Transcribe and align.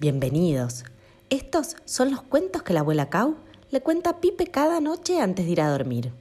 Bienvenidos. 0.00 0.84
Estos 1.28 1.74
son 1.84 2.12
los 2.12 2.22
cuentos 2.22 2.62
que 2.62 2.72
la 2.72 2.80
abuela 2.80 3.10
Cau 3.10 3.34
le 3.72 3.80
cuenta 3.80 4.10
a 4.10 4.20
Pipe 4.20 4.46
cada 4.46 4.80
noche 4.80 5.20
antes 5.20 5.44
de 5.44 5.50
ir 5.50 5.60
a 5.60 5.70
dormir. 5.70 6.12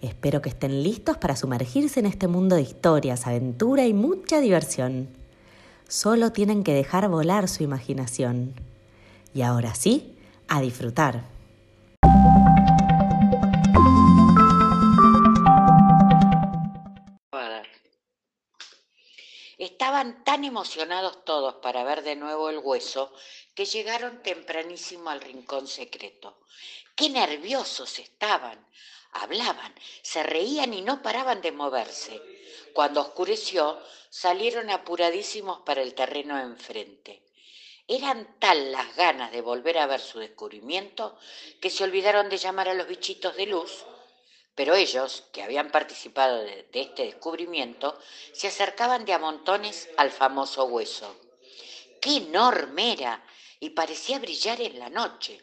Espero 0.00 0.40
que 0.40 0.48
estén 0.48 0.82
listos 0.82 1.18
para 1.18 1.36
sumergirse 1.36 2.00
en 2.00 2.06
este 2.06 2.26
mundo 2.26 2.56
de 2.56 2.62
historias, 2.62 3.26
aventura 3.26 3.84
y 3.86 3.92
mucha 3.92 4.40
diversión. 4.40 5.08
Solo 5.88 6.32
tienen 6.32 6.64
que 6.64 6.72
dejar 6.72 7.10
volar 7.10 7.48
su 7.48 7.62
imaginación. 7.62 8.54
Y 9.34 9.42
ahora 9.42 9.74
sí, 9.74 10.16
a 10.48 10.62
disfrutar. 10.62 11.31
Estaban 20.02 20.24
tan 20.24 20.44
emocionados 20.44 21.24
todos 21.24 21.54
para 21.62 21.84
ver 21.84 22.02
de 22.02 22.16
nuevo 22.16 22.50
el 22.50 22.58
hueso 22.58 23.12
que 23.54 23.66
llegaron 23.66 24.20
tempranísimo 24.20 25.10
al 25.10 25.20
rincón 25.20 25.68
secreto. 25.68 26.40
Qué 26.96 27.08
nerviosos 27.08 28.00
estaban. 28.00 28.66
Hablaban, 29.12 29.72
se 30.02 30.24
reían 30.24 30.74
y 30.74 30.82
no 30.82 31.02
paraban 31.02 31.40
de 31.40 31.52
moverse. 31.52 32.20
Cuando 32.72 33.00
oscureció, 33.00 33.80
salieron 34.10 34.70
apuradísimos 34.70 35.60
para 35.60 35.82
el 35.82 35.94
terreno 35.94 36.36
enfrente. 36.36 37.22
Eran 37.86 38.40
tal 38.40 38.72
las 38.72 38.96
ganas 38.96 39.30
de 39.30 39.40
volver 39.40 39.78
a 39.78 39.86
ver 39.86 40.00
su 40.00 40.18
descubrimiento 40.18 41.16
que 41.60 41.70
se 41.70 41.84
olvidaron 41.84 42.28
de 42.28 42.38
llamar 42.38 42.68
a 42.68 42.74
los 42.74 42.88
bichitos 42.88 43.36
de 43.36 43.46
luz 43.46 43.84
pero 44.54 44.74
ellos, 44.74 45.24
que 45.32 45.42
habían 45.42 45.70
participado 45.70 46.42
de, 46.42 46.68
este 46.72 47.04
descubrimiento, 47.04 47.98
se 48.32 48.48
acercaban 48.48 49.04
de 49.04 49.14
a 49.14 49.18
montones 49.18 49.88
al 49.96 50.10
famoso 50.10 50.64
hueso. 50.64 51.16
¡Qué 52.00 52.16
enorme 52.16 52.92
era! 52.92 53.24
Y 53.60 53.70
parecía 53.70 54.18
brillar 54.18 54.60
en 54.60 54.78
la 54.78 54.90
noche. 54.90 55.42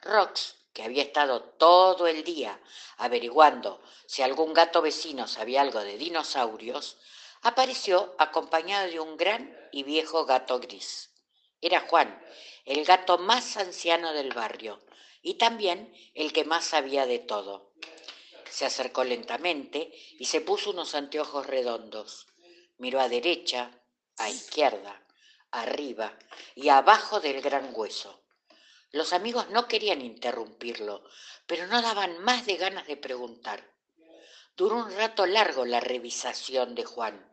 Rox, 0.00 0.56
que 0.72 0.82
había 0.82 1.02
estado 1.02 1.42
todo 1.42 2.06
el 2.06 2.24
día 2.24 2.58
averiguando 2.96 3.80
si 4.06 4.22
algún 4.22 4.54
gato 4.54 4.82
vecino 4.82 5.28
sabía 5.28 5.60
algo 5.60 5.80
de 5.80 5.98
dinosaurios, 5.98 6.96
apareció 7.42 8.14
acompañado 8.18 8.88
de 8.88 8.98
un 8.98 9.16
gran 9.16 9.56
y 9.70 9.82
viejo 9.84 10.24
gato 10.24 10.58
gris. 10.58 11.10
Era 11.60 11.80
Juan, 11.80 12.20
el 12.64 12.84
gato 12.84 13.18
más 13.18 13.56
anciano 13.56 14.12
del 14.12 14.32
barrio 14.32 14.80
y 15.20 15.34
también 15.34 15.94
el 16.14 16.32
que 16.32 16.44
más 16.44 16.64
sabía 16.64 17.06
de 17.06 17.18
todo 17.18 17.71
se 18.52 18.66
acercó 18.66 19.02
lentamente 19.02 19.90
y 20.18 20.26
se 20.26 20.42
puso 20.42 20.70
unos 20.70 20.94
anteojos 20.94 21.46
redondos. 21.46 22.26
Miró 22.76 23.00
a 23.00 23.08
derecha, 23.08 23.70
a 24.18 24.28
izquierda, 24.28 25.02
arriba 25.50 26.18
y 26.54 26.68
abajo 26.68 27.18
del 27.20 27.40
gran 27.40 27.70
hueso. 27.72 28.22
Los 28.90 29.14
amigos 29.14 29.48
no 29.48 29.66
querían 29.68 30.02
interrumpirlo, 30.02 31.02
pero 31.46 31.66
no 31.66 31.80
daban 31.80 32.18
más 32.18 32.44
de 32.44 32.56
ganas 32.56 32.86
de 32.86 32.98
preguntar. 32.98 33.66
Duró 34.54 34.76
un 34.76 34.92
rato 34.92 35.24
largo 35.24 35.64
la 35.64 35.80
revisación 35.80 36.74
de 36.74 36.84
Juan 36.84 37.26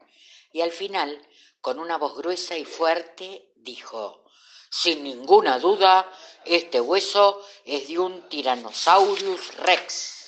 y 0.53 0.61
al 0.61 0.71
final, 0.71 1.21
con 1.59 1.79
una 1.79 1.97
voz 1.97 2.15
gruesa 2.15 2.57
y 2.57 2.63
fuerte, 2.63 3.51
dijo, 3.57 4.23
sin 4.69 5.03
ninguna 5.03 5.59
duda, 5.59 6.09
este 6.45 6.79
hueso 6.79 7.45
es 7.65 7.89
de 7.89 7.99
un 7.99 8.29
Tyrannosaurus 8.29 9.57
rex. 9.57 10.18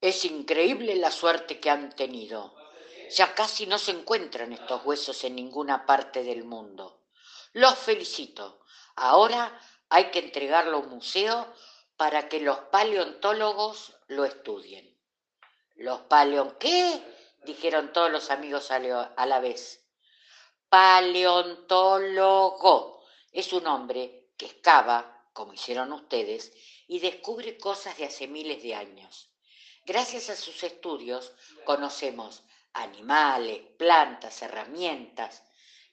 Es 0.00 0.24
increíble 0.24 0.94
la 0.94 1.10
suerte 1.10 1.58
que 1.58 1.70
han 1.70 1.92
tenido. 1.96 2.54
Ya 3.10 3.34
casi 3.34 3.66
no 3.66 3.78
se 3.78 3.90
encuentran 3.90 4.52
estos 4.52 4.84
huesos 4.84 5.24
en 5.24 5.34
ninguna 5.34 5.86
parte 5.86 6.22
del 6.22 6.44
mundo. 6.44 7.00
Los 7.52 7.76
felicito. 7.76 8.60
Ahora 8.94 9.60
hay 9.88 10.12
que 10.12 10.20
entregarlo 10.20 10.76
a 10.76 10.80
un 10.80 10.90
museo 10.90 11.52
para 11.96 12.28
que 12.28 12.38
los 12.38 12.58
paleontólogos 12.70 13.96
lo 14.06 14.24
estudien. 14.24 14.96
¿Los 15.74 16.02
paleon 16.02 16.54
qué? 16.60 17.02
dijeron 17.44 17.92
todos 17.92 18.10
los 18.10 18.30
amigos 18.30 18.70
a 18.70 19.26
la 19.26 19.40
vez. 19.40 19.84
Paleontólogo 20.68 23.02
es 23.32 23.52
un 23.52 23.66
hombre 23.66 24.28
que 24.36 24.46
excava, 24.46 25.24
como 25.32 25.54
hicieron 25.54 25.92
ustedes, 25.92 26.52
y 26.86 27.00
descubre 27.00 27.58
cosas 27.58 27.96
de 27.96 28.04
hace 28.04 28.28
miles 28.28 28.62
de 28.62 28.76
años. 28.76 29.27
Gracias 29.88 30.28
a 30.28 30.36
sus 30.36 30.62
estudios 30.64 31.32
conocemos 31.64 32.42
animales, 32.74 33.62
plantas, 33.78 34.42
herramientas 34.42 35.42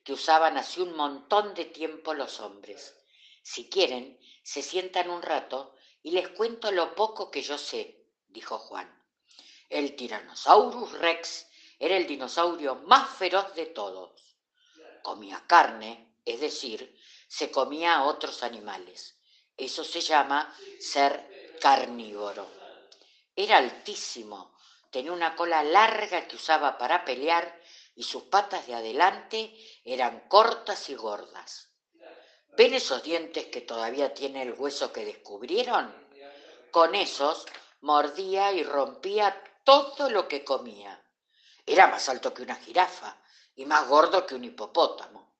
que 0.03 0.11
usaban 0.11 0.57
hace 0.57 0.81
un 0.81 0.97
montón 0.97 1.53
de 1.53 1.63
tiempo 1.63 2.13
los 2.13 2.41
hombres. 2.41 2.94
Si 3.41 3.69
quieren, 3.69 4.19
se 4.44 4.61
sientan 4.61 5.09
un 5.09 5.22
rato 5.22 5.78
y 6.03 6.11
les 6.11 6.28
cuento 6.28 6.73
lo 6.73 6.94
poco 6.94 7.31
que 7.31 7.41
yo 7.41 7.57
sé, 7.57 8.03
dijo 8.28 8.59
Juan. 8.59 9.01
El 9.69 9.95
Tyrannosaurus 9.95 10.91
rex 11.00 11.47
era 11.79 11.95
el 11.95 12.05
dinosaurio 12.05 12.75
más 12.75 13.16
feroz 13.16 13.55
de 13.55 13.67
todos. 13.67 14.35
Comía 15.03 15.41
carne, 15.47 16.17
es 16.25 16.41
decir, 16.41 17.00
se 17.29 17.50
comía 17.50 17.95
a 17.95 18.03
otros 18.03 18.44
animales. 18.44 19.17
Eso 19.55 19.85
se 19.85 20.01
llama 20.01 20.53
ser 20.81 21.55
carnívoro. 21.61 22.65
Era 23.35 23.57
altísimo, 23.57 24.53
tenía 24.90 25.12
una 25.12 25.35
cola 25.35 25.63
larga 25.63 26.28
que 26.28 26.38
usaba 26.38 26.78
para 26.78 27.03
pelear 27.03 27.62
y 27.96 28.03
sus 28.03 28.23
patas 28.23 28.66
de 28.68 28.75
adelante 28.75 29.53
eran 29.84 30.28
cortas 30.28 30.90
y 30.90 30.96
gordas. 30.96 31.69
¿Ven 32.57 32.73
esos 32.73 33.03
dientes 33.03 33.47
que 33.47 33.62
todavía 33.62 34.13
tiene 34.13 34.44
el 34.44 34.53
hueso 34.53 34.94
que 34.94 35.03
descubrieron? 35.03 35.94
Con 36.72 36.96
esos 36.96 37.46
mordía 37.81 38.53
y 38.53 38.63
rompía 38.63 39.44
todo 39.63 40.09
lo 40.09 40.28
que 40.28 40.46
comía. 40.46 41.03
Era 41.66 41.88
más 41.88 42.07
alto 42.07 42.34
que 42.34 42.44
una 42.44 42.56
jirafa 42.56 43.17
y 43.56 43.66
más 43.66 43.88
gordo 43.88 44.25
que 44.25 44.35
un 44.35 44.46
hipopótamo. 44.46 45.35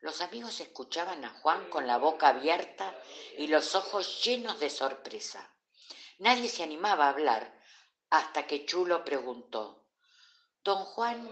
Los 0.00 0.20
amigos 0.20 0.60
escuchaban 0.60 1.24
a 1.24 1.30
Juan 1.30 1.70
con 1.70 1.86
la 1.86 1.96
boca 1.96 2.28
abierta 2.28 2.94
y 3.38 3.46
los 3.46 3.74
ojos 3.74 4.22
llenos 4.22 4.60
de 4.60 4.68
sorpresa. 4.68 5.50
Nadie 6.18 6.48
se 6.48 6.62
animaba 6.62 7.06
a 7.06 7.10
hablar 7.10 7.52
hasta 8.10 8.46
que 8.46 8.64
Chulo 8.64 9.04
preguntó, 9.04 9.82
Don 10.64 10.84
Juan, 10.84 11.28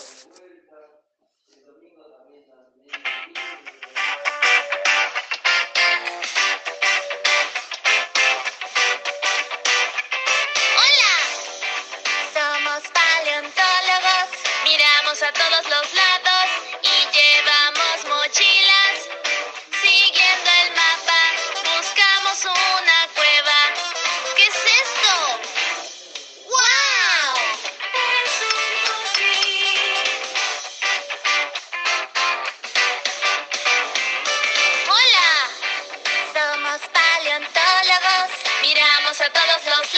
Queremos 39.07 39.21
a 39.21 39.96